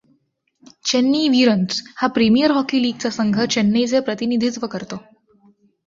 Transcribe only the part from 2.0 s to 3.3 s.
हा premier hockey लिगचा